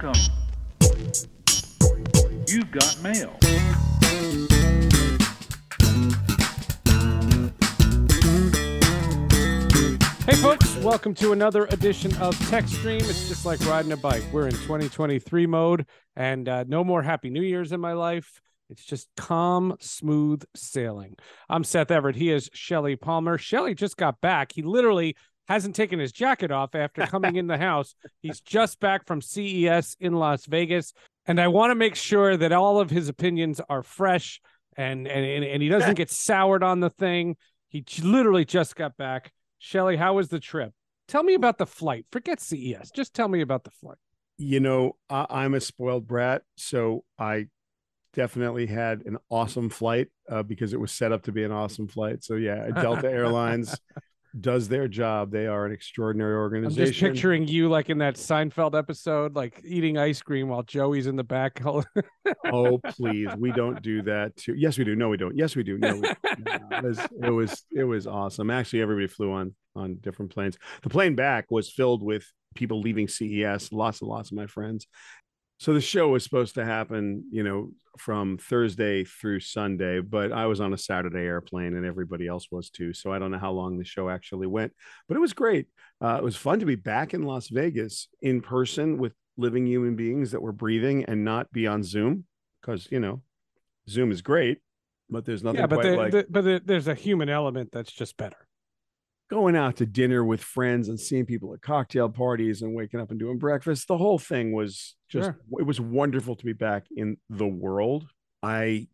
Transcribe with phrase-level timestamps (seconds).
[0.00, 0.22] Welcome.
[2.46, 3.36] You've got mail.
[10.24, 13.00] Hey, folks, welcome to another edition of Tech Stream.
[13.00, 14.22] It's just like riding a bike.
[14.30, 15.84] We're in 2023 mode,
[16.14, 18.40] and uh, no more Happy New Year's in my life.
[18.70, 21.16] It's just calm, smooth sailing.
[21.48, 22.14] I'm Seth Everett.
[22.14, 23.36] He is Shelly Palmer.
[23.36, 24.52] Shelly just got back.
[24.52, 25.16] He literally
[25.48, 27.94] hasn't taken his jacket off after coming in the house.
[28.20, 30.92] He's just back from CES in Las Vegas.
[31.26, 34.40] And I want to make sure that all of his opinions are fresh
[34.76, 37.36] and, and, and he doesn't get soured on the thing.
[37.68, 39.32] He literally just got back.
[39.58, 40.72] Shelly, how was the trip?
[41.08, 42.06] Tell me about the flight.
[42.12, 42.90] Forget CES.
[42.94, 43.98] Just tell me about the flight.
[44.38, 47.46] you know I, i'm a spoiled brat so i
[48.14, 51.88] definitely had an awesome flight uh, because it was set up to be an awesome
[51.88, 53.76] flight so yeah delta airlines
[54.38, 55.30] does their job.
[55.30, 56.82] They are an extraordinary organization.
[56.82, 61.06] I'm just picturing you like in that Seinfeld episode, like eating ice cream while Joey's
[61.06, 61.60] in the back.
[62.52, 63.28] oh please.
[63.38, 64.54] We don't do that too.
[64.54, 64.96] Yes we do.
[64.96, 65.36] No we don't.
[65.36, 65.78] Yes we do.
[65.78, 68.50] No, we it, was, it was it was awesome.
[68.50, 70.58] Actually everybody flew on on different planes.
[70.82, 74.86] The plane back was filled with people leaving ces lots and lots of my friends
[75.58, 80.46] so the show was supposed to happen you know from thursday through sunday but i
[80.46, 83.50] was on a saturday airplane and everybody else was too so i don't know how
[83.50, 84.72] long the show actually went
[85.08, 85.66] but it was great
[86.00, 89.96] uh, it was fun to be back in las vegas in person with living human
[89.96, 92.24] beings that were breathing and not be on zoom
[92.60, 93.20] because you know
[93.88, 94.58] zoom is great
[95.10, 97.70] but there's nothing yeah, but quite the, like the- but the, there's a human element
[97.72, 98.47] that's just better.
[99.30, 103.10] Going out to dinner with friends and seeing people at cocktail parties and waking up
[103.10, 105.38] and doing breakfast the whole thing was just Sure.
[105.58, 108.06] it was wonderful to be back in the world.
[108.42, 108.88] I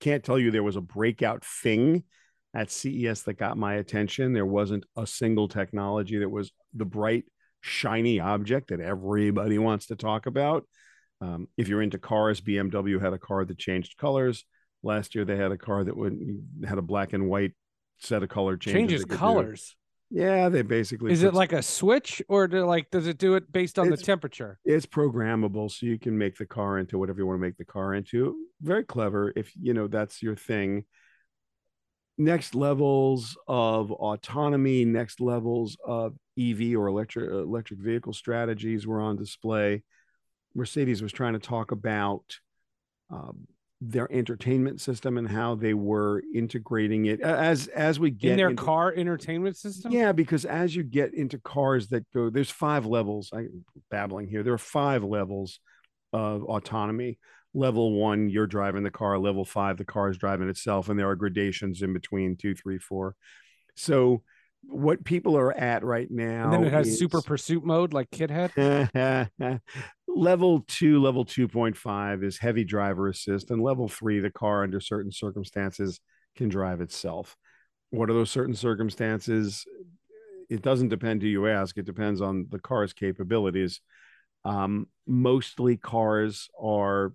[0.00, 2.04] can't tell you there was a breakout thing
[2.54, 4.32] at ces that got my attention.
[4.32, 7.24] There wasn't a single technology that was the bright
[7.60, 10.64] shiny object that everybody wants to talk about.
[11.20, 14.44] Um, if you're into cars bmw had a car that changed colors.
[14.84, 16.16] Last year they had a car that would
[16.66, 17.52] had a black and white
[17.98, 19.16] set of color changes Changes do.
[19.16, 19.76] colors.
[20.10, 21.12] Yeah, they basically.
[21.12, 23.96] Is it like a switch or do like does it do it based on the
[23.96, 24.58] temperature?
[24.64, 27.64] it's programmable, so you can make the car into whatever you want to make the
[27.64, 28.34] car into.
[28.62, 30.84] Very clever if you know that's your thing.
[32.16, 39.16] Next levels of autonomy, next levels of EV or electric electric vehicle strategies were on
[39.16, 39.82] display.
[40.54, 42.24] Mercedes was trying to talk about
[43.10, 43.46] um,
[43.80, 48.50] their entertainment system and how they were integrating it as as we get In their
[48.50, 49.92] into- car entertainment system?
[49.92, 53.30] Yeah, because as you get into cars that go, there's five levels.
[53.32, 54.42] I'm babbling here.
[54.42, 55.60] There are five levels
[56.12, 57.18] of autonomy.
[57.54, 59.18] Level one, you're driving the car.
[59.18, 62.78] Level five, the car is driving itself, and there are gradations in between two, three,
[62.78, 63.14] four.
[63.76, 64.22] So,
[64.62, 68.10] what people are at right now, And then it has is- super pursuit mode like
[68.10, 69.30] KITT had.
[70.08, 73.50] level two, level 2.5 is heavy driver assist.
[73.50, 76.00] And level three, the car under certain circumstances
[76.36, 77.36] can drive itself.
[77.90, 79.64] What are those certain circumstances?
[80.50, 83.80] It doesn't depend who you ask, it depends on the car's capabilities.
[84.44, 87.12] Um, mostly cars are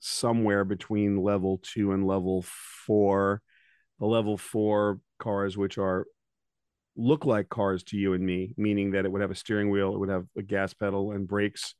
[0.00, 2.44] somewhere between level two and level
[2.86, 3.40] four.
[4.00, 6.06] The level four cars, which are
[6.96, 9.94] look like cars to you and me, meaning that it would have a steering wheel,
[9.94, 11.74] it would have a gas pedal and brakes.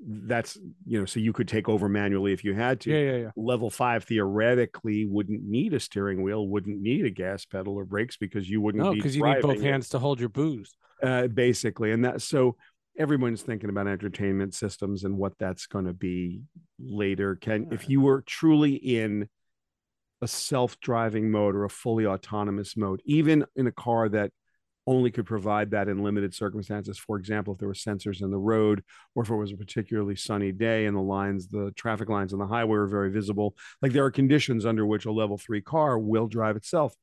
[0.00, 2.90] That's you know, so you could take over manually if you had to.
[2.90, 3.30] Yeah, yeah, yeah.
[3.36, 8.16] Level five theoretically wouldn't need a steering wheel, wouldn't need a gas pedal or brakes
[8.16, 10.74] because you wouldn't No, be because you need both hands to hold your booze.
[11.02, 12.56] uh, basically and that so
[12.98, 16.42] everyone's thinking about entertainment systems and what that's going to be
[16.80, 19.28] later can if you were truly in
[20.20, 24.32] a self-driving mode or a fully autonomous mode even in a car that
[24.86, 26.98] only could provide that in limited circumstances.
[26.98, 28.82] For example if there were sensors in the road
[29.14, 32.38] or if it was a particularly sunny day and the lines the traffic lines on
[32.38, 35.98] the highway were very visible like there are conditions under which a level 3 car
[35.98, 36.94] will drive itself.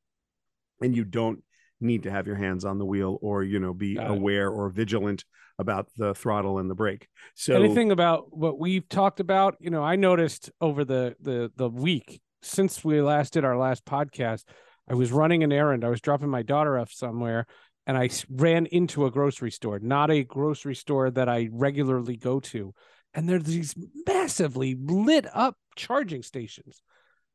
[0.81, 1.41] And you don't
[1.79, 4.17] need to have your hands on the wheel or you know be Got it.
[4.17, 5.23] aware or vigilant
[5.59, 7.07] about the throttle and the brake.
[7.35, 9.55] So anything about what we've talked about?
[9.59, 13.85] You know i noticed over the the the week since we last did our last
[13.85, 14.43] podcast
[14.89, 15.83] i was running an errand.
[15.83, 17.47] I was dropping my daughter off somewhere
[17.87, 22.39] and I ran into a grocery store not a grocery store that i regularly go
[22.39, 22.73] to.
[23.13, 23.75] And there's these
[24.05, 26.81] massively lit up charging stations.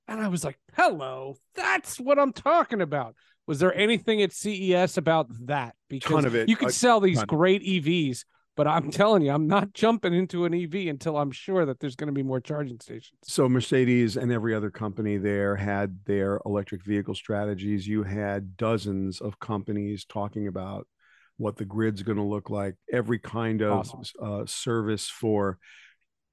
[0.07, 3.15] And i was like hello that's what i'm talking about.
[3.47, 5.75] Was there anything at ces about that?
[5.89, 6.49] Because ton of it.
[6.49, 8.25] you could sell these great evs
[8.61, 11.97] but I'm telling you, I'm not jumping into an EV until I'm sure that there's
[11.97, 13.17] going to be more charging stations.
[13.23, 19.23] so mercedes and every other company there had their electric vehicle strategies you had dozens
[19.23, 20.87] of companies talking about
[21.39, 24.03] what the grid's going to look like, every kind of Awesome.
[24.23, 25.59] uh, service for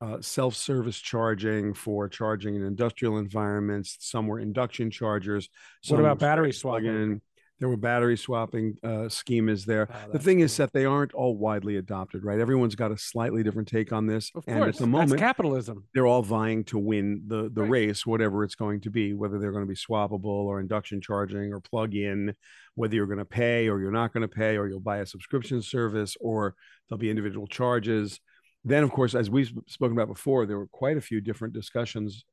[0.02, 3.96] uh, self-service charging for charging in industrial environments.
[4.02, 5.48] Some were induction chargers.
[5.88, 7.22] What about battery swapping?
[7.60, 9.88] There were battery swapping uh, schemas there.
[9.90, 12.40] Oh, the that's thing is that they aren't all widely adopted, right?
[12.40, 15.20] Everyone's got a slightly different take on this, Of and course, at the that's moment,
[15.20, 15.84] capitalism.
[15.94, 17.72] they're all vying to win the the Right.
[17.72, 21.52] race, whatever it's going to be, whether they're going to be swappable or induction charging
[21.52, 22.36] or plug in,
[22.76, 25.06] whether you're going to pay or you're not going to pay, or you'll buy a
[25.06, 26.54] subscription service, or
[26.90, 28.20] there'll be individual charges.
[28.64, 32.24] Then, of course, as we've spoken about before, there were quite a few different discussions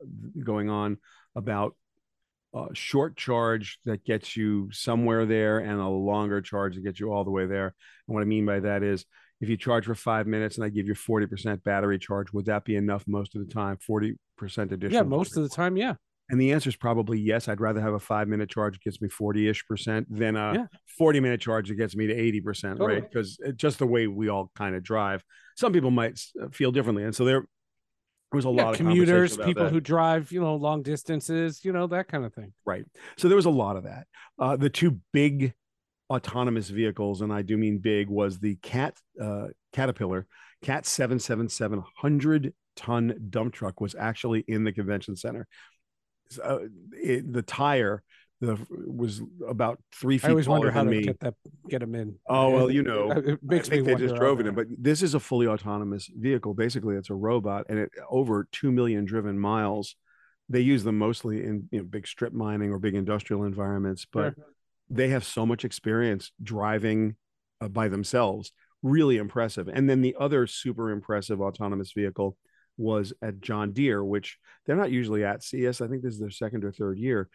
[0.45, 0.99] going on
[1.37, 1.77] about
[2.55, 7.13] a short charge that gets you somewhere there and a longer charge that gets you
[7.13, 7.75] all the way there.
[8.07, 9.05] And what I mean by that is
[9.41, 12.65] if you charge for five minutes and I give you 40% battery charge, would that
[12.65, 13.79] be enough most of the time?
[13.89, 14.91] 40% additional.
[14.93, 15.95] Yeah, most of the time, yeah.
[16.31, 17.49] And the answer is probably yes.
[17.49, 20.55] I'd rather have a five minute charge that gets me 40 ish percent than a
[20.55, 20.67] Yeah.
[20.97, 23.01] 40 minute charge that gets me to 80 percent, Totally.
[23.01, 23.11] right?
[23.11, 25.23] Because uh, just the way we all kind of drive.
[25.57, 27.05] Some people might uh, feel differently.
[27.05, 27.25] And so
[28.35, 29.73] there was a Yeah, lot of commuters, people that.
[29.73, 32.53] who drive, you know, long distances, you know, that kind of thing.
[32.65, 32.85] Right.
[33.17, 34.07] So there was a lot of that.
[34.39, 35.55] Uh, the two big
[36.11, 40.27] autonomous vehicles, and I do mean big, was the Cat uh, Caterpillar
[40.63, 45.47] Cat 777 100 ton dump truck was actually in the convention center.
[46.31, 46.59] So, uh,
[46.93, 48.03] it, the tire
[48.45, 51.05] the, was about three feet I always taller wonder how than to me.
[51.05, 51.35] get that,
[51.69, 52.17] get them in.
[52.29, 54.55] Oh, well, you know, it, it makes I think me they just drove it in,
[54.55, 56.55] but this is a fully autonomous vehicle.
[56.55, 59.97] Basically, it's a robot, and it over two million driven miles.
[60.49, 64.35] They use them mostly in you know, big strip mining or big industrial environments, but
[64.35, 64.47] Sure.
[64.91, 67.17] they have so much experience driving
[67.61, 68.53] uh, by themselves.
[68.83, 69.69] Really impressive.
[69.69, 72.37] And then the other super impressive autonomous vehicle
[72.77, 74.37] was at John Deere, which
[74.67, 75.81] they're not usually at CS.
[75.81, 77.29] I think this is their second or third year.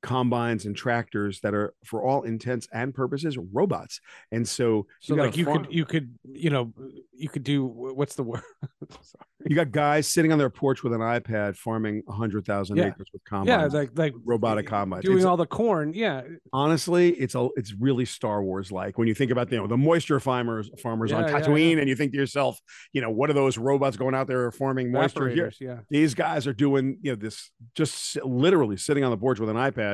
[0.00, 4.00] Combines and tractors that are, for all intents and purposes, robots.
[4.30, 6.72] And so, so got like you farm- could you could you know
[7.12, 8.42] you could do what's the word?
[8.90, 9.24] Sorry.
[9.46, 12.86] you got guys sitting on their porch with an iPad farming hundred thousand Yeah.
[12.88, 13.72] acres with combines.
[13.74, 15.04] yeah, like like robotic eh, combines.
[15.04, 15.92] doing It's- all the corn.
[15.94, 16.22] Yeah,
[16.52, 19.76] honestly, it's a it's really Star Wars like when you think about you know the
[19.76, 22.60] moisture farmers farmers on Yeah, yeah, Tatooine, and you think to yourself,
[22.92, 25.52] you know, what are those robots going out there farming moisture here?
[25.60, 29.48] Yeah, These guys are doing you know this just literally sitting on the porch with
[29.50, 29.87] an iPad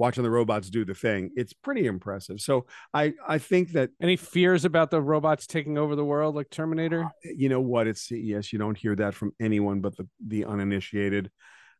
[0.00, 1.30] watching the robots do the thing.
[1.36, 2.40] It's pretty impressive.
[2.40, 2.64] So
[2.94, 7.08] I I think that any fears about the robots taking over the world like Terminator?
[7.22, 8.50] you know what it's CES.
[8.50, 11.30] You don't hear that from anyone but the the uninitiated.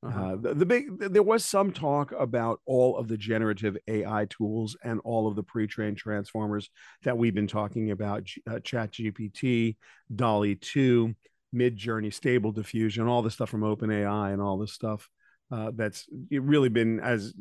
[0.02, 0.20] Uh-huh.
[0.20, 4.76] Uh, the, the big there was some talk about all of the generative AI tools
[4.84, 6.70] and all of the pre-trained transformers
[7.02, 9.76] that we've been talking about, G- uh, Chat GPT,
[10.14, 11.14] DALL-E 2,
[11.52, 15.06] Mid Journey, Stable Diffusion, all the stuff from OpenAI and all this stuff
[15.50, 17.34] uh, that's really been as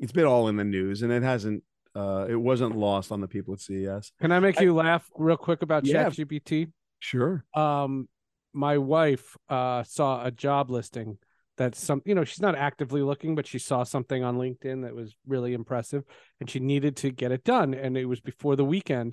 [0.00, 1.62] it's been all in the news and it hasn't
[1.94, 4.10] uh, it wasn't lost on the people at CES.
[4.20, 6.08] Can I make I- you laugh real quick about Yeah.
[6.10, 6.70] ChatGPT?
[7.00, 7.44] Sure.
[7.54, 8.08] um
[8.54, 11.18] my wife uh saw a job listing
[11.58, 14.94] that's some you know she's not actively looking but she saw something on linkedin that
[14.94, 16.02] was really impressive
[16.40, 19.12] and she needed to get it done and it was before the weekend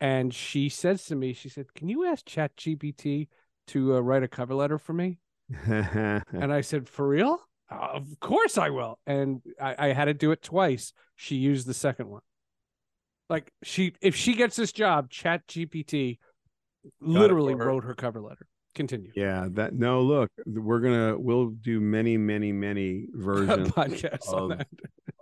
[0.00, 3.28] and she says to me she said can you ask chat gpt
[3.68, 5.18] to uh, write a cover letter for me
[5.66, 7.36] and i said for real "Uh,
[7.70, 8.98] of course i will.
[9.06, 10.92] And I, I had to do it twice.
[11.16, 12.22] She used the second one.
[13.28, 16.18] Like she if she gets this job chat gpt
[17.00, 17.66] literally her.
[17.66, 18.46] wrote her cover letter.
[18.74, 19.10] Continue.
[19.16, 24.66] Yeah, that no, look, we're gonna we'll do many, many, many versions podcast on of-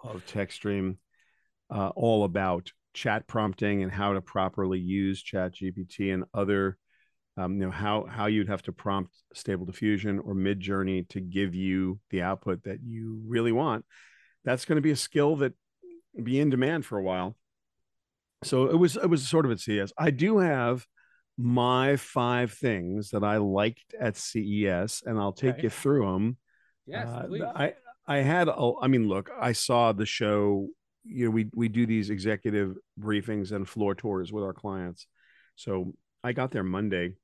[0.03, 0.97] of TechStream,
[1.71, 6.77] uh, all about chat prompting and how to properly use Chat GPT and other,
[7.39, 11.21] um, you know, how how you'd have to prompt Stable Diffusion or Mid Journey to
[11.21, 13.85] give you the output that you really want.
[14.45, 15.53] That's going to be a skill that
[16.21, 17.37] be in demand for a while.
[18.43, 19.93] So it was it was sort of at CES.
[19.97, 20.85] I do have
[21.37, 25.63] my five things that I liked at CES, and I'll take Okay.
[25.65, 26.37] you through them.
[26.87, 27.43] Yes, Uh, please.
[27.43, 27.75] I
[28.07, 30.69] I had a, I mean, look, I saw the show.
[31.05, 35.07] You know, we we do these executive briefings and floor tours with our clients.
[35.55, 37.15] So I got there Monday,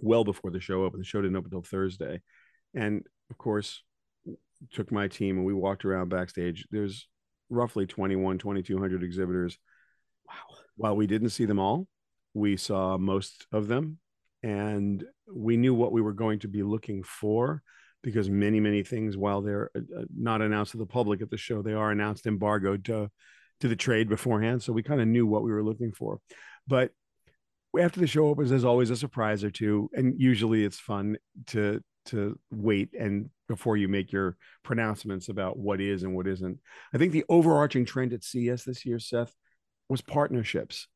[0.00, 1.02] well before the show opened.
[1.02, 2.20] The show didn't open until Thursday,
[2.74, 3.82] and of course,
[4.72, 6.66] took my team and we walked around backstage.
[6.70, 7.08] There's
[7.50, 9.58] roughly 21, 2200 exhibitors.
[10.26, 10.58] Wow.
[10.76, 11.86] While we didn't see them all,
[12.34, 13.98] we saw most of them
[14.42, 17.62] and we knew what we were going to be looking for
[18.02, 21.36] because many many things while they're uh, uh, not announced to the public at the
[21.36, 23.10] show they are announced embargoed to
[23.60, 26.20] to the trade beforehand so we kind of knew what we were looking for
[26.68, 26.90] but
[27.78, 31.16] after the show opens there's always a surprise or two and usually it's fun
[31.46, 36.58] to to wait and before you make your pronouncements about what is and what isn't
[36.94, 39.32] i think the overarching trend at cs this year seth
[39.88, 40.88] was partnerships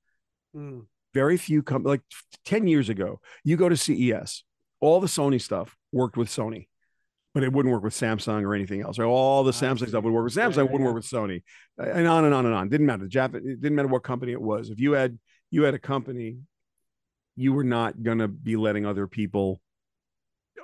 [0.57, 0.87] Mm.
[1.15, 2.03] Very few come like
[2.45, 4.43] 10 years ago, you go to CES,
[4.81, 6.67] all the Sony stuff worked with Sony,
[7.35, 8.99] but it wouldn't work with Samsung or anything else.
[8.99, 9.07] Right?
[9.07, 10.87] All the Samsung stuff would work with Samsung, Yeah, wouldn't yeah.
[10.87, 11.43] work with Sony,
[11.79, 12.69] and on and on and on.
[12.69, 13.07] Didn't matter.
[13.07, 14.71] Jap- it didn't matter what company it was.
[14.71, 15.19] If you had
[15.53, 16.39] you had a company,
[17.41, 19.61] you were not going to be letting other people,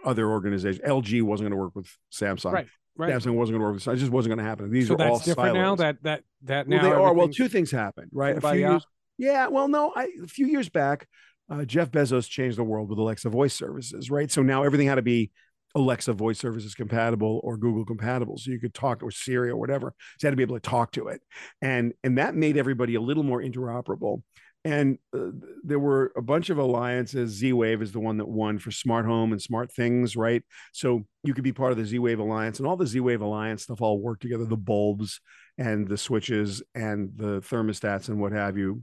[0.05, 0.87] other organizations.
[0.87, 2.53] LG wasn't going to work with Samsung.
[2.53, 2.67] Right,
[2.97, 3.11] right.
[3.11, 3.89] Samsung wasn't going to work with.
[3.89, 4.71] It just wasn't going to happen.
[4.71, 5.75] These so are all that's different now.
[5.75, 5.79] silos.
[5.79, 7.15] That that that Well, now they are.
[7.15, 8.37] Well, two things happened, right?
[8.37, 9.47] A few years, yeah.
[9.49, 11.09] Well, no, I, a few years back,
[11.49, 14.31] uh, Jeff Bezos changed the world with Alexa voice services, right?
[14.31, 15.31] So now everything had to be
[15.77, 19.95] Alexa voice services compatible or Google compatible, so you could talk or Siri or whatever.
[20.19, 21.21] So you had to be able to talk to it,
[21.63, 24.23] and and that made everybody a little more interoperable.
[24.65, 25.31] And uh,
[25.63, 27.31] there were a bunch of alliances.
[27.31, 30.43] Z Wave is the one that won for smart home and smart things, right?
[30.73, 33.21] So you could be part of the Z Wave Alliance, and all the Z Wave
[33.21, 34.45] Alliance stuff all work together.
[34.45, 35.21] The bulbs
[35.59, 38.83] and the switches and the thermostats and what have you.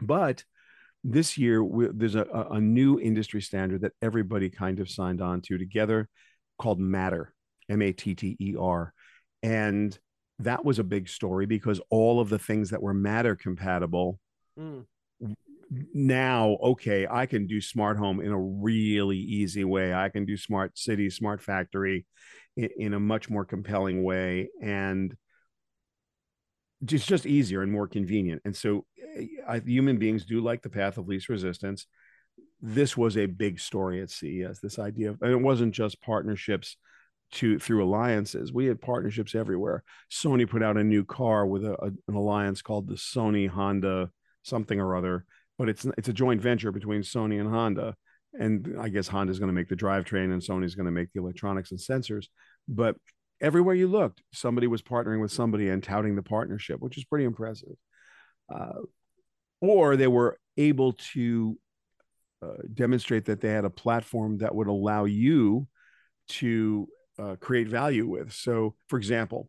[0.00, 0.44] But
[1.02, 5.40] this year, we, there's a, a new industry standard that everybody kind of signed on
[5.42, 6.08] to together
[6.58, 7.32] called Matter,
[7.68, 8.92] M A T T E R.
[9.42, 9.98] And
[10.40, 14.18] that was a big story because all of the things that were Matter compatible
[14.58, 14.84] Mm.
[15.94, 20.36] now okay i can do smart home in a really easy way i can do
[20.36, 22.04] smart city smart factory
[22.56, 25.16] in, in a much more compelling way and
[26.88, 28.84] it's just easier and more convenient and so
[29.16, 31.86] eh, I, human beings do like the path of least resistance
[32.62, 36.76] this was a big story at ces this idea of and it wasn't just partnerships
[37.32, 41.74] to through alliances we had partnerships everywhere sony put out a new car with a,
[41.74, 44.10] a- an alliance called the sony honda
[44.42, 45.24] something or other
[45.60, 47.94] but it's it's a joint venture between Sony and Honda.
[48.32, 51.20] And I guess Honda's going to make the drivetrain and Sony's going to make the
[51.20, 52.28] electronics and sensors.
[52.66, 52.96] But
[53.40, 57.24] everywhere you looked, somebody was partnering with somebody and touting the partnership, which is pretty
[57.24, 57.76] impressive.
[58.52, 58.80] Uh,
[59.60, 61.58] or they were able to
[62.42, 65.66] uh, demonstrate that they had a platform that would allow you
[66.28, 68.32] to uh, create value with.
[68.32, 69.48] So, for example,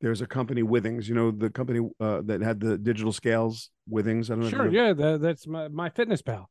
[0.00, 4.30] there's a company Withings, you know, the company uh, that had the digital scales, Withings.
[4.30, 4.50] I don't know.
[4.50, 6.50] Sure, yeah, that, that's my, my fitness pal.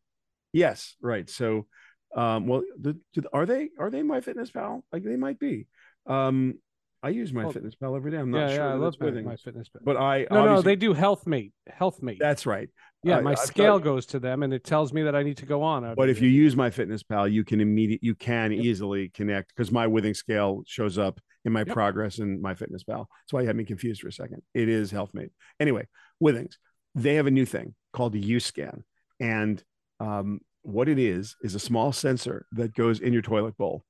[0.51, 1.29] Yes, right.
[1.29, 1.67] So,
[2.15, 2.97] um, well, the,
[3.31, 4.83] are they are they my fitness pal?
[4.91, 5.67] Like they might be.
[6.07, 6.55] Um,
[7.03, 8.17] I use my fitness pal every day.
[8.17, 8.65] I'm not yeah, sure.
[8.65, 9.81] yeah, I love my, my fitness pal.
[9.85, 12.17] but I no, no, they do health mate, health mate.
[12.19, 12.69] That's right.
[13.03, 15.23] yeah, I- my I've scale got- goes to them, and it tells me that I
[15.23, 15.93] need to go on.
[15.95, 19.71] But if you use my fitness pal, you can immediate you can easily connect because
[19.71, 21.67] my withing scale shows up in my Yep.
[21.69, 23.07] progress in my fitness pal.
[23.23, 24.41] That's why you had me confused for a second.
[24.53, 25.29] It is health mate.
[25.59, 25.87] Anyway,
[26.21, 26.55] withings,
[26.95, 28.83] they have a new thing called the U scan.
[29.19, 29.63] And
[29.99, 33.85] um, what it is is a small sensor that goes in your toilet bowl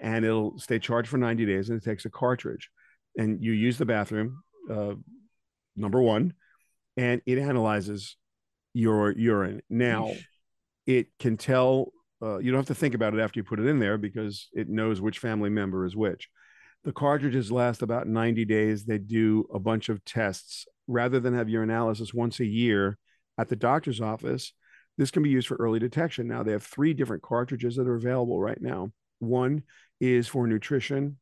[0.00, 2.70] and it'll stay charged for 90 days and it takes a cartridge.
[3.16, 4.94] And you use the bathroom uh,
[5.74, 6.34] number one
[6.96, 8.16] and it analyzes
[8.74, 9.62] your urine.
[9.70, 10.12] Now
[10.86, 13.66] it can tell uh, you don't have to think about it after you put it
[13.66, 16.28] in there because it knows which family member is which.
[16.84, 18.84] The cartridges last about 90 days.
[18.84, 20.66] They do a bunch of tests.
[20.86, 22.96] Rather than have your analysis once a year
[23.38, 24.52] at the doctor's office
[24.98, 26.26] this can be used for early detection.
[26.26, 29.62] Now they have three different cartridges that are available right now one
[30.00, 31.18] is for nutrition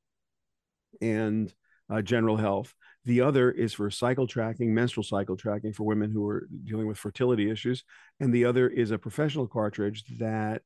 [1.01, 1.53] and
[1.91, 2.75] uh, general health.
[3.05, 6.99] The other is for cycle tracking menstrual cycle tracking for women who are dealing with
[6.99, 7.85] fertility issues.
[8.21, 10.63] And the other is a professional cartridge that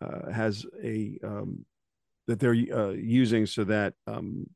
[0.00, 1.64] uh, has a um,
[2.26, 4.46] that they're uh, using so that um,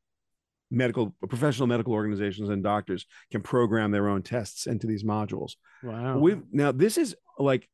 [0.71, 5.53] medical professional medical organizations and doctors can program their own tests into these modules.
[5.83, 7.69] wow, We now this is like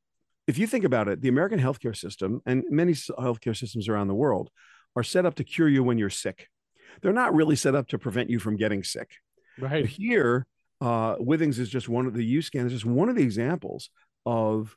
[0.49, 4.15] if you think about it, the American healthcare system and many healthcare systems around the
[4.15, 4.51] world
[4.97, 6.49] are set up to cure you when you're sick.
[7.03, 9.11] They're not really set up to prevent you from getting sick.
[9.59, 9.87] But right.
[9.87, 10.47] here,
[10.81, 13.91] uh, Withings is just one of the U scan is just one of the examples
[14.25, 14.75] of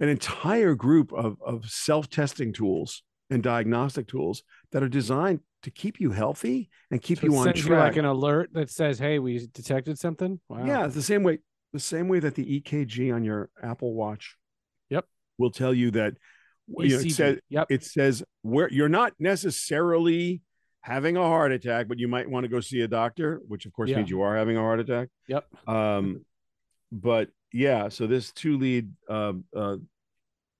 [0.00, 6.00] an entire group of, of self-testing tools and diagnostic tools that are designed to keep
[6.00, 7.90] you healthy and keep So you on you track.
[7.90, 10.66] like an alert that says, "Hey, we detected something." Wow.
[10.66, 11.38] Yeah, it's the same way
[11.72, 14.36] the same way that the EKG on your Apple Watch
[14.90, 15.06] Yep.
[15.38, 16.14] will tell you that
[16.68, 17.66] you know, it says yep.
[17.70, 20.42] it says where you're not necessarily
[20.80, 23.72] having a heart attack, but you might want to go see a doctor, which of
[23.72, 23.98] course Yeah.
[23.98, 25.08] means you are having a heart attack.
[25.28, 25.46] Yep.
[25.68, 26.24] Um,
[26.90, 29.76] but yeah, so this two lead uh, uh,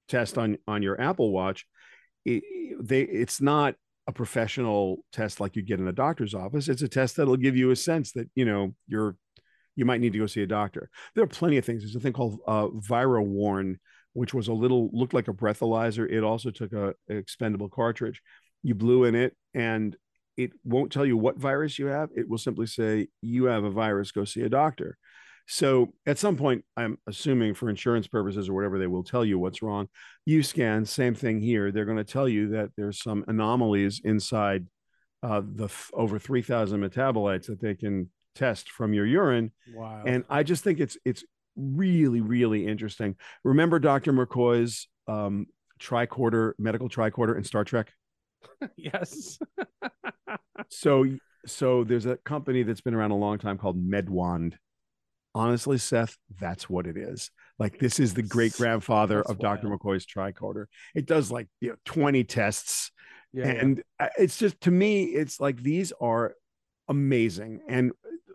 [0.08, 1.66] test on on your Apple Watch,
[2.24, 2.42] it,
[2.80, 3.74] they it's not
[4.06, 6.68] a professional test like you get in a doctor's office.
[6.68, 9.16] It's a test that'll give you a sense that you know you're
[9.76, 10.90] you might need to go see a doctor.
[11.14, 11.82] There are plenty of things.
[11.82, 13.76] There's a thing called uh, ViraWarn,
[14.12, 16.10] which was a little looked like a breathalyzer.
[16.10, 18.20] It also took a, a expendable cartridge.
[18.62, 19.96] You blew in it, and
[20.36, 22.10] it won't tell you what virus you have.
[22.14, 24.12] It will simply say you have a virus.
[24.12, 24.98] Go see a doctor.
[25.46, 29.38] So at some point, I'm assuming for insurance purposes or whatever, they will tell you
[29.38, 29.88] what's wrong.
[30.24, 31.72] U scan, same thing here.
[31.72, 34.66] They're going to tell you that there's some anomalies inside
[35.22, 39.52] uh, the f- over 3,000 metabolites that they can test from your urine.
[39.74, 40.02] Wow.
[40.06, 41.24] And I just think it's it's
[41.56, 43.16] really really interesting.
[43.44, 44.12] Remember Dr.
[44.12, 45.46] McCoy's um,
[45.80, 47.92] tricorder medical tricorder in Star Trek?
[48.76, 49.38] yes.
[50.68, 51.04] So
[51.44, 54.54] so there's a company that's been around a long time called Medwand.
[55.34, 57.30] Honestly, Seth, that's what it is.
[57.58, 59.68] Like this is the great grandfather of Dr.
[59.68, 59.80] wild.
[59.80, 60.66] McCoy's tricorder.
[60.94, 62.92] It does like you know 20 tests
[63.32, 63.46] yeah.
[63.46, 63.52] yeah.
[63.52, 66.34] and uh, it's just to me it's like these are
[66.88, 67.92] amazing and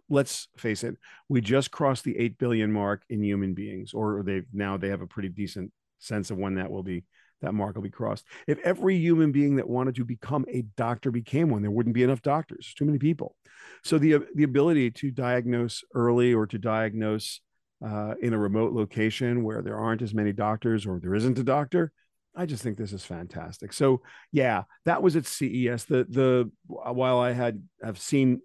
[0.10, 0.96] let's face it
[1.30, 5.02] we just crossed the 8 billion mark in human beings or they've now they have
[5.02, 7.04] a pretty decent sense of when that will be
[7.42, 8.26] that mark will be crossed.
[8.48, 12.04] If every human being that wanted to become a doctor became one there wouldn't be
[12.04, 12.74] enough doctors.
[12.76, 13.36] Too many people.
[13.84, 17.42] So the the ability to diagnose early or to diagnose
[17.86, 21.44] uh, in a remote location where there aren't as many doctors or there isn't a
[21.44, 21.92] doctor
[22.38, 23.74] I just think this is fantastic.
[23.74, 24.02] So
[24.32, 25.86] yeah, that was at CES.
[25.86, 28.42] The the while I had have seen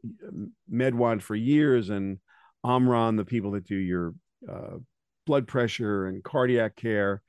[0.73, 2.19] Medwand for years and
[2.65, 4.15] Omron, the people that do your
[4.51, 4.79] uh,
[5.27, 7.21] blood pressure and cardiac care,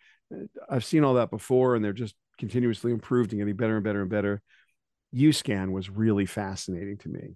[0.70, 4.01] I've seen all that before, and they're just continuously improved and getting better and better
[4.01, 4.41] and better.
[5.13, 7.36] UScan was really fascinating to me.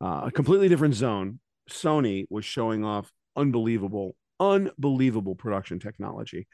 [0.00, 1.40] Uh, a completely different zone.
[1.68, 6.46] Sony was showing off unbelievable, unbelievable production technology.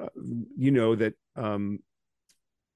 [0.00, 0.08] Uh,
[0.56, 1.78] you know that um,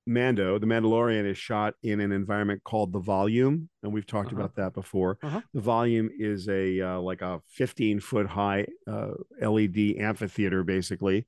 [0.07, 4.37] Mando, the Mandalorian, is shot in an environment called the Volume, and we've talked Uh-huh.
[4.37, 5.19] about that before.
[5.23, 5.41] Uh-huh.
[5.53, 10.63] The Volume is a uh, like a 15 foot high uh, LED amphitheater.
[10.63, 11.27] Basically,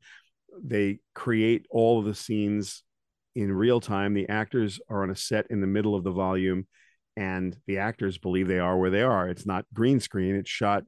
[0.62, 2.85] they create all of the scenes
[3.35, 4.14] in real time.
[4.14, 6.66] The actors are on a set in the middle of the Volume,
[7.16, 9.28] and the actors believe they are where they are.
[9.28, 10.85] It's not green screen; it's shot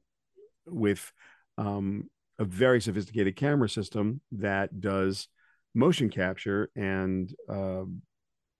[0.65, 1.11] with
[1.57, 2.09] um,
[2.41, 5.27] a very sophisticated camera system that does
[5.75, 8.01] motion capture and um,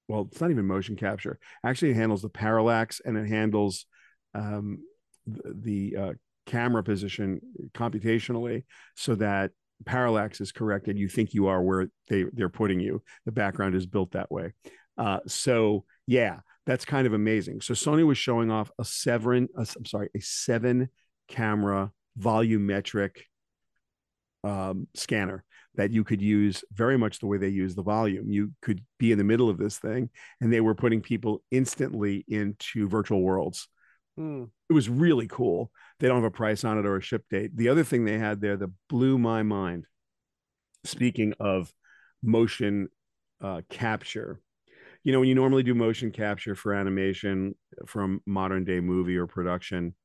[0.08, 1.40] well it's not even motion capture.
[1.66, 3.88] Actually it handles the parallax and it handles
[4.36, 4.78] um,
[5.26, 6.14] the, the uh,
[6.46, 7.42] camera position
[7.74, 8.64] computationally
[8.96, 9.50] so that
[9.84, 11.00] parallax is corrected.
[11.00, 13.02] You think you are where they they're putting you.
[13.26, 14.54] The background is built that way.
[14.96, 17.62] Uh, so yeah that's kind of amazing.
[17.62, 20.90] So sony was showing off a seven a, i'm sorry a seven
[21.28, 23.24] camera volumetric
[24.44, 25.44] um, scanner
[25.76, 28.30] that you could use very much the way they use the volume.
[28.30, 30.10] You could be in the middle of this thing,
[30.42, 33.68] and they were putting people instantly into virtual worlds.
[34.18, 34.46] Hmm.
[34.70, 35.72] It was really cool.
[36.00, 37.56] They don't have a price on it or a ship date.
[37.56, 39.86] The other thing they had there that blew my mind,
[40.84, 41.72] speaking of
[42.22, 42.90] motion
[43.40, 44.42] uh, capture,
[45.04, 47.56] you know, when you normally do motion capture for animation
[47.88, 49.96] from modern day movie or production,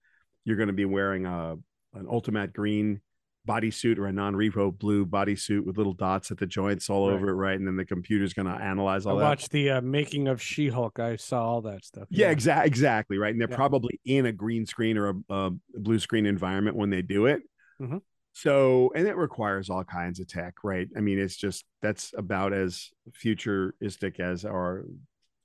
[0.44, 1.57] you're going to be wearing a
[1.94, 3.01] an Ultimatte green
[3.47, 7.15] bodysuit or a non-repo blue bodysuit with little dots at the joints all Right.
[7.15, 7.59] over it, right?
[7.59, 9.25] And then the computer's going to analyze I all that.
[9.25, 10.99] I watched the uh, making of She-Hulk.
[10.99, 12.09] I saw all that stuff.
[12.11, 13.33] Yeah, exactly, exactly, right.
[13.33, 13.57] And they're Yeah.
[13.57, 17.43] probably in a green screen or a, a blue screen environment when they do it.
[17.81, 18.03] Mhm.
[18.33, 20.89] So, and it requires all kinds of tech, right?
[20.95, 24.85] I mean, it's just that's about as futuristic as our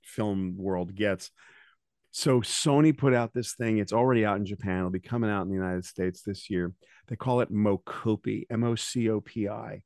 [0.02, 1.30] film world gets.
[2.12, 3.78] So, Sony put out this thing.
[3.78, 4.78] It's already out in Japan.
[4.78, 6.72] It'll be coming out in the United States this year.
[7.08, 9.82] They call it Mocopi, M O C O P I.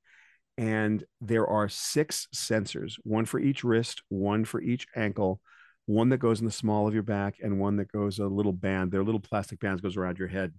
[0.59, 5.41] And there are six sensors, one for each wrist, one for each ankle,
[5.85, 8.53] one that goes in the small of your back, and one that goes a little
[8.53, 8.91] band.
[8.91, 10.53] They're little plastic bands goes around your head.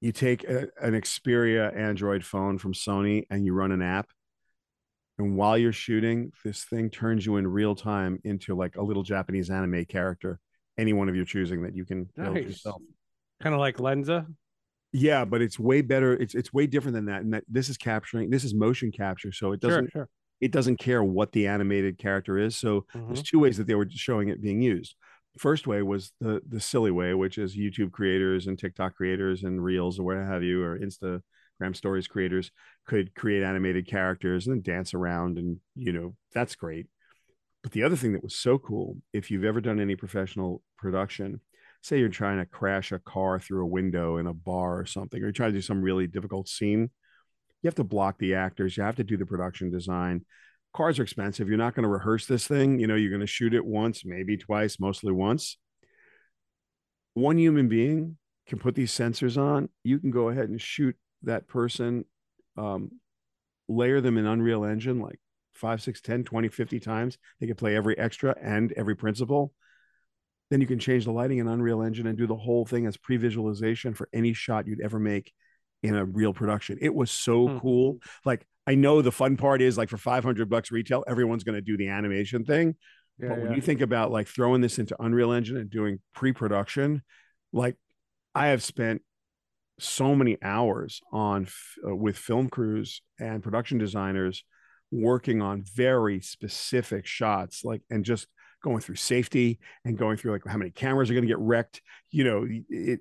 [0.00, 4.08] You take a, an Xperia Android phone from Sony and you run an app.
[5.22, 9.04] And while you're shooting, this thing turns you in real time into like a little
[9.04, 10.40] Japanese anime character,
[10.76, 12.44] any one of your choosing that you can build Nice.
[12.44, 12.82] yourself.
[13.40, 14.26] Kind of like Lensa.
[14.92, 16.12] Yeah, but it's way better.
[16.14, 17.22] It's it's way different than that.
[17.22, 19.32] And that this is capturing this is motion capture.
[19.32, 20.08] So it doesn't Sure, sure.
[20.40, 22.56] it doesn't care what the animated character is.
[22.56, 23.06] So Mhm.
[23.06, 24.96] there's two ways that they were showing it being used.
[25.38, 29.62] First way was the the silly way, which is YouTube creators and TikTok creators and
[29.64, 32.50] Reels or what have you, or Instagram stories creators
[32.86, 36.86] could create animated characters and then dance around, and you know that's great.
[37.62, 41.40] But the other thing that was so cool, if you've ever done any professional production,
[41.82, 45.20] say you're trying to crash a car through a window in a bar or something,
[45.20, 46.90] or you're trying to do some really difficult scene,
[47.62, 50.24] you have to block the actors, you have to do the production design.
[50.74, 51.48] Cars are expensive.
[51.48, 52.80] You're not going to rehearse this thing.
[52.80, 55.58] You know, you're going to shoot it once, maybe twice, mostly once.
[57.14, 58.16] One human being
[58.48, 59.68] can put these sensors on.
[59.84, 62.06] You can go ahead and shoot that person,
[62.56, 62.90] um,
[63.68, 65.18] layer them in Unreal Engine like
[65.54, 67.18] 5, 6, 10, 20, 50 times.
[67.40, 69.52] They can play every extra and every principal.
[70.50, 72.96] then you can change the lighting in Unreal Engine and do the whole thing as
[72.98, 75.32] pre-visualization for any shot you'd ever make
[75.82, 76.76] in a real production.
[76.80, 77.58] It was so Hmm.
[77.58, 77.98] cool.
[78.24, 81.62] Like I know the fun part is like for 500 bucks retail, everyone's going to
[81.62, 82.76] do the animation thing.
[83.18, 83.56] Yeah, but when yeah.
[83.56, 87.02] you think about like throwing this into Unreal Engine and doing pre-production,
[87.52, 87.76] like
[88.34, 89.02] I have spent
[89.82, 91.46] so many hours on
[91.86, 94.44] uh, with film crews and production designers
[94.90, 98.26] working on very specific shots like and just
[98.62, 101.80] going through safety and going through like how many cameras are going to get wrecked.
[102.10, 103.00] You know it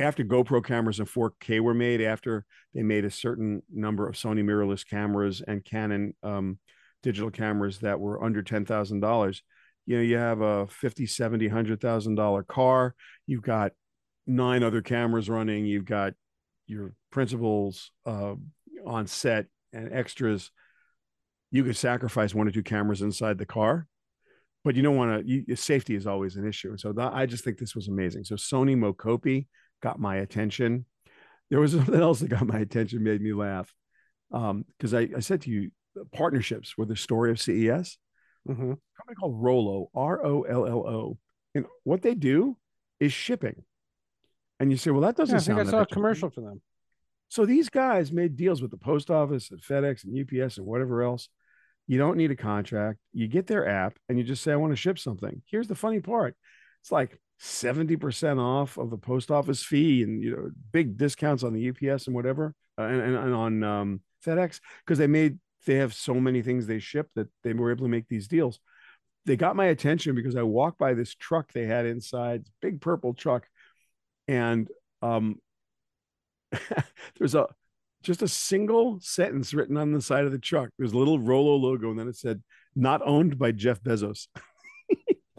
[0.00, 4.42] after gopro cameras and 4k were made after they made a certain number of sony
[4.42, 6.58] mirrorless cameras and canon um,
[7.02, 9.40] digital cameras that were under $10000
[9.86, 12.94] you know you have a 50 70 100000 dollar car
[13.26, 13.72] you've got
[14.26, 15.66] nine other cameras running.
[15.66, 16.14] You've got
[16.66, 18.34] your principals uh,
[18.84, 20.50] on set and extras.
[21.50, 23.86] You could sacrifice one or two cameras inside the car
[24.66, 26.70] but you don't want to safety is always an issue.
[26.70, 28.24] And so that, i just think this was amazing.
[28.24, 29.46] So sony Mocopi
[29.80, 30.86] got my attention.
[31.50, 33.72] There was something else that got my attention made me laugh.
[34.28, 35.70] Because I, I said to you
[36.12, 37.96] partnerships were the story of ces
[38.48, 38.72] Mhm.
[38.72, 41.18] a company called Rollo, R O L L O.
[41.54, 42.56] And what they do
[42.98, 43.62] is shipping.
[44.58, 46.40] And you say, well, that doesn't Yeah, I think sound I saw a commercial for
[46.40, 46.62] them.
[47.28, 51.02] So these guys made deals with the post office and FedEx and UPS and whatever
[51.02, 51.28] else.
[51.86, 52.98] You don't need a contract.
[53.12, 55.42] You get their app and you just say, I want to ship something.
[55.46, 56.36] Here's the funny part.
[56.82, 61.52] It's like 70% off of the post office fee and you know big discounts on
[61.52, 65.74] the UPS and whatever uh, and, and, and on um, FedEx because they made they
[65.74, 68.60] have so many things they ship that they were able to make these deals.
[69.26, 73.12] They got my attention because I walked by this truck they had inside, big purple
[73.12, 73.48] truck,
[74.28, 74.68] and
[75.02, 75.40] um,
[77.18, 77.46] there's a
[78.02, 80.70] just a single sentence written on the side of the truck.
[80.78, 82.42] There's a little Rollo logo, and then it said,
[82.74, 84.28] "Not owned by Jeff Bezos."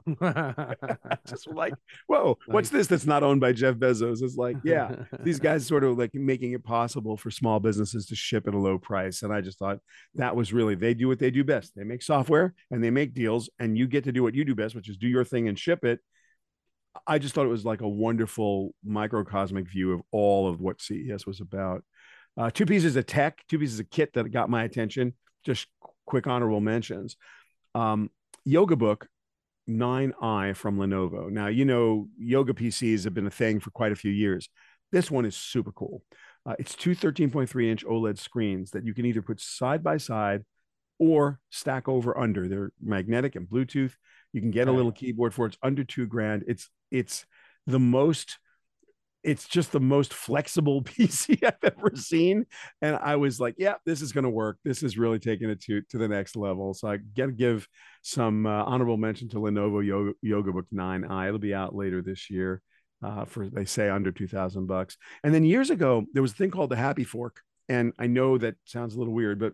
[1.27, 1.73] just like,
[2.07, 4.23] whoa, what's this that's not owned by Jeff Bezos?
[4.23, 8.15] It's like, yeah, these guys sort of like making it possible for small businesses to
[8.15, 9.21] ship at a low price.
[9.23, 9.79] And I just thought
[10.15, 11.73] that was really, they do what they do best.
[11.75, 14.55] They make software and they make deals, and you get to do what you do
[14.55, 15.99] best, which is do your thing and ship it.
[17.05, 21.25] I just thought it was like a wonderful microcosmic view of all of what CES
[21.25, 21.83] was about.
[22.37, 25.13] Uh, two pieces of tech, two pieces of kit that got my attention.
[25.43, 25.67] Just
[26.05, 27.17] quick honorable mentions.
[27.75, 28.09] Um,
[28.45, 29.07] Yoga Book
[29.69, 31.29] 9i from Lenovo.
[31.29, 34.49] Now, you know, yoga PCs have been a thing for quite a few years.
[34.91, 36.03] This one is super cool.
[36.45, 40.45] Uh, it's two 13.3 inch OLED screens that you can either put side by side
[40.99, 42.47] or stack over under.
[42.47, 43.93] They're magnetic and Bluetooth.
[44.33, 45.49] You can get a little keyboard for it.
[45.49, 46.43] It's under two grand.
[46.47, 47.25] It's it's
[47.65, 48.37] the most
[49.23, 52.45] it's just the most flexible PC I've ever seen.
[52.81, 54.57] And I was like, yeah, this is going to work.
[54.63, 56.73] This is really taking it to, to the next level.
[56.73, 57.67] So I got to give
[58.03, 61.27] some uh, honorable mention to Lenovo Yoga, Yoga Book 9i.
[61.27, 62.61] It'll be out later this year
[63.03, 64.95] uh, for, they say, under 2000 bucks.
[65.23, 67.41] And then years ago, there was a thing called the Happy Fork.
[67.67, 69.51] And I know that sounds a little weird, but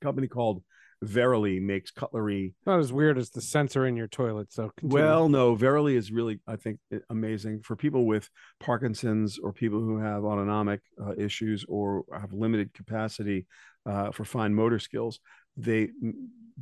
[0.00, 0.62] a company called
[1.02, 4.52] Verily makes cutlery Not as weird as the sensor in your toilet.
[4.52, 5.02] So continue.
[5.02, 9.98] well, no, Verily is really, I think, amazing for people with Parkinson's or people who
[9.98, 13.46] have autonomic uh, issues or have limited capacity
[13.86, 15.20] uh, for fine motor skills.
[15.56, 15.90] They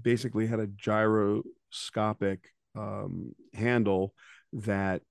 [0.00, 2.40] basically had a gyroscopic
[2.76, 4.12] um, handle
[4.52, 5.02] that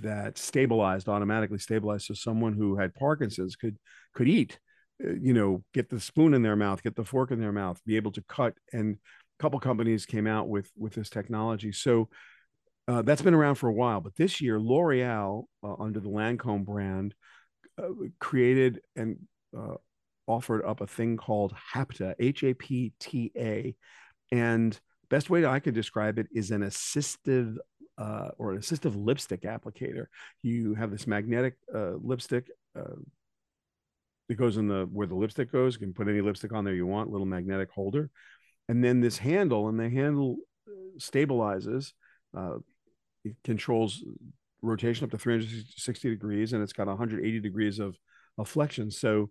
[0.00, 3.76] that stabilized automatically stabilized so someone who had parkinson's could
[4.14, 4.60] could eat
[5.00, 7.96] you know get the spoon in their mouth get the fork in their mouth be
[7.96, 8.96] able to cut and
[9.38, 11.72] a couple companies came out with with this technology.
[11.72, 12.08] So
[12.86, 16.64] uh, that's been around for a while but this year l'oreal uh, under the lancome
[16.64, 17.14] brand
[17.78, 17.88] uh,
[18.20, 19.16] created and
[19.56, 19.74] uh,
[20.26, 23.74] offered up a thing called hapta h-a-p-t-a
[24.30, 27.56] and best way that i could describe it is an assistive
[27.98, 30.06] uh, or an assistive lipstick applicator.
[30.42, 32.96] You have this magnetic uh, lipstick uh,
[34.28, 35.74] that goes in the where the lipstick goes.
[35.74, 38.10] You can put any lipstick on there you want, little magnetic holder,
[38.68, 40.36] and then this handle, and the handle
[40.68, 41.92] uh, stabilizes.
[42.36, 42.56] Uh,
[43.24, 44.04] it controls
[44.62, 47.96] rotation up to 360 degrees, and it's got 180 degrees of,
[48.38, 48.90] of flexion.
[48.90, 49.30] So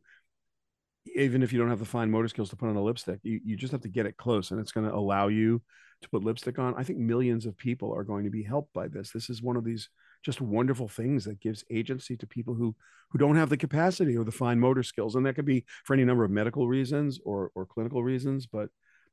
[1.16, 3.40] even if you don't have the fine motor skills to put on a lipstick, you,
[3.44, 5.62] you just have to get it close, and it's going to allow you
[6.04, 6.76] to put lipstick on.
[6.76, 9.12] I think millions of people are going to be helped by this.
[9.12, 9.90] This is one of these
[10.24, 12.76] just wonderful things that gives agency to people who
[13.10, 15.94] who don't have the capacity or the fine motor skills and that could be for
[15.94, 18.70] any number of medical reasons or or clinical reasons but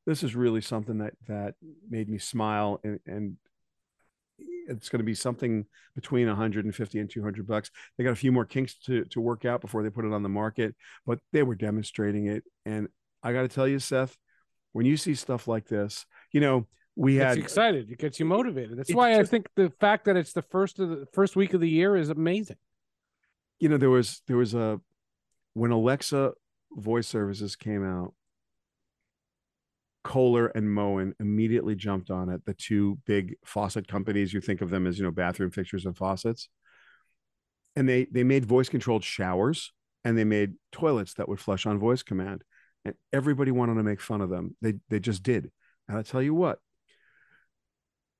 [0.06, 1.54] this is really something that that
[1.88, 3.36] made me smile and, and
[4.68, 8.46] it's going to be something between 150 and 200 bucks they got a few more
[8.46, 10.74] kinks to to work out before they put it on the market
[11.04, 12.88] but they were demonstrating it and
[13.22, 14.16] i got to tell you seth
[14.72, 17.90] when you see stuff like this you know we had you excited.
[17.90, 18.78] It gets you motivated.
[18.78, 21.54] That's why just- I think the fact that it's the first of the first week
[21.54, 22.56] of the year is amazing.
[23.58, 24.80] you know there was there was a
[25.54, 26.32] when alexa
[26.72, 28.14] voice services came out
[30.02, 34.70] kohler and moen immediately jumped on it the two big faucet companies you think of
[34.70, 36.48] them as you know bathroom fixtures and faucets
[37.76, 39.72] and they they made voice controlled showers
[40.04, 42.42] and they made toilets that would flush on voice command
[42.86, 45.50] and everybody wanted to make fun of them they they just did
[45.86, 46.58] and i tell you what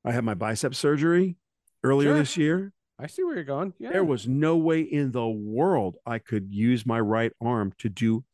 [0.05, 1.37] i had my bicep surgery
[1.85, 2.19] earlier Sure.
[2.19, 3.73] this year I see where you're going.
[3.79, 3.93] Yeah.
[3.93, 8.25] there was no way in the world I could use my right arm to do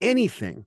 [0.00, 0.66] anything.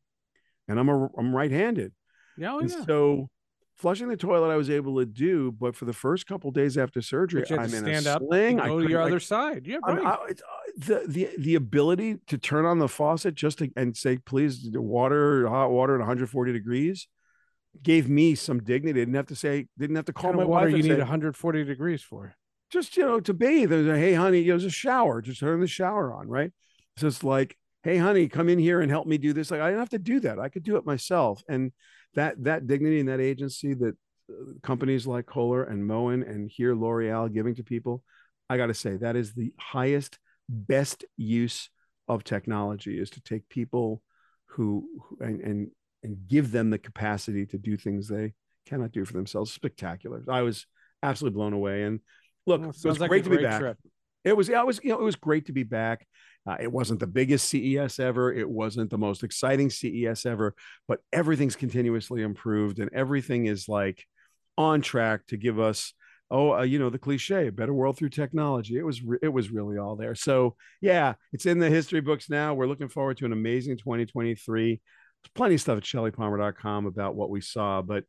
[0.67, 1.93] And I'm a I'm right-handed.
[2.37, 2.83] yeah, oh, and yeah.
[2.85, 3.29] so
[3.77, 7.01] flushing the toilet I was able to do, but for the first couple days after
[7.01, 8.59] surgery, I'm to in stand a up sling.
[8.59, 9.65] I go to your I- other side.
[9.65, 10.05] Yeah, I- right.
[10.05, 10.45] I- it's, uh,
[10.77, 15.47] the the the ability to turn on the faucet just to, and say please water
[15.47, 17.07] hot water at 140 degrees
[17.83, 18.99] gave me some dignity.
[18.99, 21.63] Didn't have to say didn't have to call my water wife you need say, 140
[21.63, 22.35] degrees for?
[22.69, 25.67] just you know to bathe and say, hey honey there's a shower just turn the
[25.67, 26.51] shower on right
[26.95, 29.67] it's just like hey honey come in here and help me do this like i
[29.67, 31.71] didn't have to do that i could do it myself and
[32.15, 33.95] that that dignity and that agency that
[34.29, 38.03] uh, companies like kohler and moen and here l'oreal giving to people
[38.49, 41.69] i got to say that is the highest best use
[42.07, 44.01] of technology is to take people
[44.45, 45.71] who, who and, and
[46.07, 48.33] and give them the capacity to do things they
[48.65, 49.51] cannot do for themselves.
[49.51, 50.23] Spectacular.
[50.29, 50.65] I was
[51.03, 51.83] absolutely blown away.
[51.83, 51.99] And
[52.45, 53.59] look Well, it was like great to be great back.
[53.59, 53.77] trip.
[54.23, 56.05] it was yeah, it was you know it was great to be back.
[56.45, 58.33] Uh, it wasn't the biggest ces ever.
[58.33, 60.55] It wasn't the most exciting ces ever
[60.87, 64.05] but everything's continuously improved and everything is like
[64.57, 65.93] on track to give us
[66.31, 68.77] oh uh, you know the cliche better world through technology.
[68.77, 70.15] It was re- it was really all there.
[70.15, 72.53] So yeah it's in the history books now.
[72.53, 74.81] We're looking forward to an amazing 2023
[75.23, 78.03] there's plenty of stuff at shellypalmer.com about what we saw but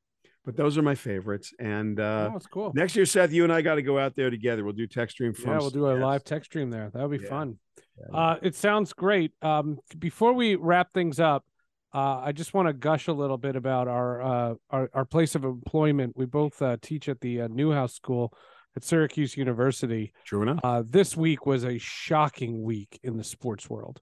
[0.44, 2.72] but those are my favorites and uh oh, cool.
[2.74, 5.10] next year seth you and i got to go out there together we'll do tech
[5.10, 6.90] stream from Yeah, we'll do a live tech stream there.
[6.92, 7.28] That'll be Yeah.
[7.28, 7.58] fun.
[7.98, 8.16] Yeah.
[8.16, 9.32] Uh, it sounds great.
[9.42, 11.44] Um, before we wrap things up,
[11.92, 15.34] uh, I just want to gush a little bit about our uh, our, our place
[15.34, 16.12] of employment.
[16.16, 18.32] We both uh, teach at the uh, Newhouse School
[18.76, 20.12] at Syracuse University.
[20.24, 24.00] true enough Uh, this week was a shocking week in the sports world.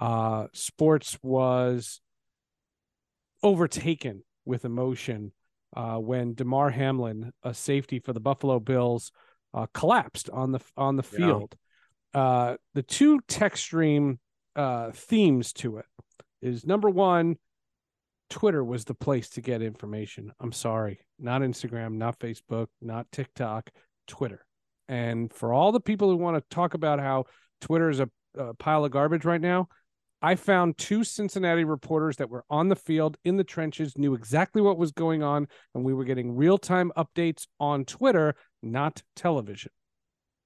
[0.00, 2.00] Uh, sports was
[3.42, 5.32] overtaken with emotion
[5.76, 9.12] uh, when Damar Hamlin, a safety for the Buffalo Bills,
[9.54, 11.16] uh, collapsed on the on the Yeah.
[11.16, 11.56] field.
[12.14, 14.18] Uh, the two tech stream
[14.56, 15.86] uh, themes to it
[16.42, 17.36] is number one,
[18.30, 20.32] Twitter was the place to get information.
[20.40, 23.70] I'm sorry, not Instagram, not Facebook, not TikTok,
[24.06, 24.44] Twitter.
[24.88, 27.26] And for all the people who want to talk about how
[27.60, 29.68] Twitter is a, a pile of garbage right now,
[30.20, 34.60] I found two Cincinnati reporters that were on the field in the trenches, knew exactly
[34.60, 39.70] what was going on, and we were getting real time updates on Twitter, not television.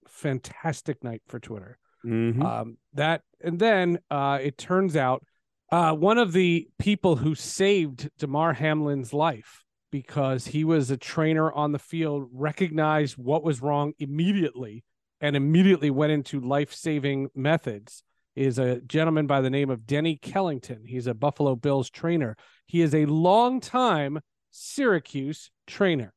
[0.09, 1.79] Fantastic night for Twitter.
[2.05, 2.43] Mhm.
[2.43, 5.25] Um, that and then uh, it turns out
[5.71, 11.51] uh, one of the people who saved Damar Hamlin's life because he was a trainer
[11.53, 14.85] on the field recognized what was wrong immediately
[15.21, 18.03] and immediately went into life-saving methods
[18.35, 20.87] is a gentleman by the name of Denny Kellington.
[20.87, 22.37] He's a Buffalo Bills trainer.
[22.67, 26.13] He is a long-time Syracuse trainer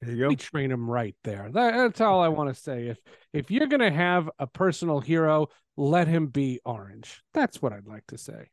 [0.00, 1.50] there you go we train him right there.
[1.52, 2.88] That- that's all I want to say.
[2.88, 2.98] If
[3.32, 7.22] if you're gonna have a personal hero, let him be orange.
[7.34, 8.48] That's what I'd like to say.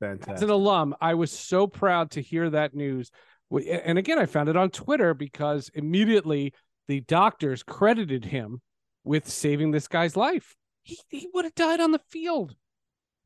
[0.00, 0.34] Fantastic.
[0.34, 3.10] As an alum, I was so proud to hear that news.
[3.50, 6.54] And again, I found it on Twitter because immediately
[6.88, 8.60] the doctors credited him
[9.04, 10.56] with saving this guy's life.
[10.82, 12.54] He, he would have died on the field.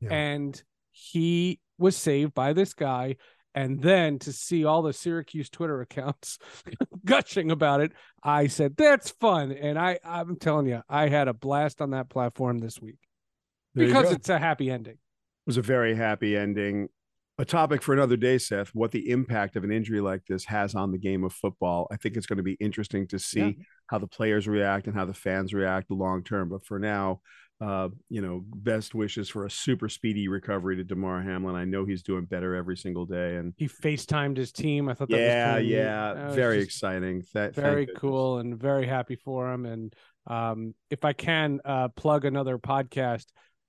[0.01, 0.13] Yeah.
[0.13, 3.15] And he was saved by this guy.
[3.55, 6.37] And then to see all the Syracuse Twitter accounts
[7.05, 7.91] gushing about it,
[8.23, 9.51] I said, that's fun.
[9.51, 12.99] And I, I'm telling you, I had a blast on that platform this week
[13.73, 14.93] There because it's a happy ending.
[14.93, 16.89] It was a very happy ending.
[17.39, 18.69] A topic for another day, Seth.
[18.73, 21.87] What the impact of an injury like this has on the game of football.
[21.91, 23.51] I think it's going to be interesting to see Yeah.
[23.87, 26.49] how the players react and how the fans react long term.
[26.49, 27.21] But for now,
[27.59, 31.55] uh, you know, best wishes for a super speedy recovery to Damar Hamlin.
[31.55, 34.89] I know he's doing better every single day, and He FaceTimed his team.
[34.89, 37.23] I thought that yeah, was yeah, That was very exciting.
[37.33, 39.65] That very cool and very happy for him.
[39.65, 39.93] And
[40.27, 43.25] um, if I can uh, plug another podcast,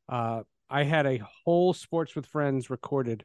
[0.08, 3.24] uh, I had a whole Sports with Friends recorded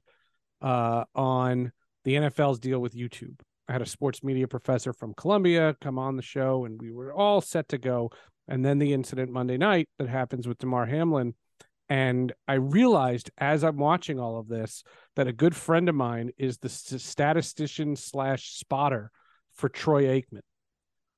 [0.61, 1.73] uh, on
[2.05, 3.39] the NFL's deal with YouTube.
[3.67, 7.13] I had a sports media professor from Columbia come on the show, and we were
[7.13, 8.11] all set to go.
[8.47, 11.33] And then the incident Monday night that happens with Damar Hamlin.
[11.89, 14.83] And I realized as I'm watching all of this
[15.15, 19.11] that a good friend of mine is the statistician slash spotter
[19.53, 20.41] for Troy Aikman.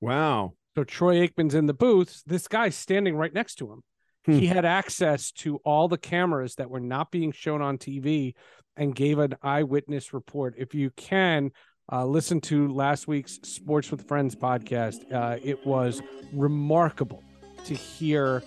[0.00, 0.54] Wow.
[0.76, 2.22] So Troy Aikman's in the booth.
[2.26, 3.82] This guy's standing right next to him.
[4.26, 4.32] Hmm.
[4.32, 8.34] He had access to all the cameras that were not being shown on TV
[8.76, 10.54] and gave an eyewitness report.
[10.58, 11.52] If you can,
[11.92, 15.12] uh, listen to last week's Sports with Friends podcast.
[15.12, 17.22] Uh, it was remarkable
[17.64, 18.42] to hear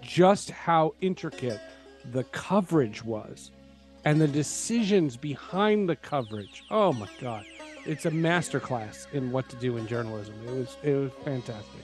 [0.00, 1.60] just how intricate
[2.12, 3.50] the coverage was
[4.04, 6.62] and the decisions behind the coverage.
[6.70, 7.44] Oh my God.
[7.84, 10.34] It's a masterclass in what to do in journalism.
[10.46, 11.82] It was it was fantastic.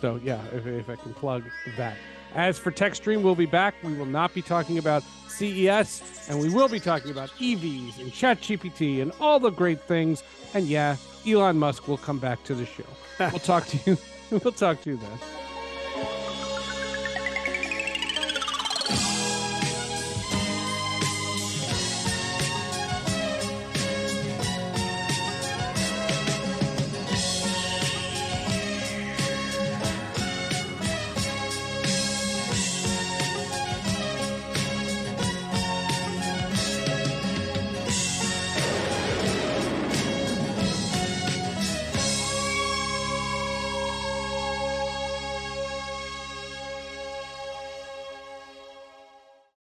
[0.00, 1.44] So yeah, if, if I can plug
[1.76, 1.96] that.
[2.34, 3.74] As for TechStream, we'll be back.
[3.82, 8.10] We will not be talking about CES, and we will be talking about EVs and
[8.10, 10.22] ChatGPT and all the great things.
[10.54, 12.84] And yeah, Elon Musk will come back to the show.
[13.18, 13.98] We'll talk to you.
[14.30, 15.18] We'll talk to you then.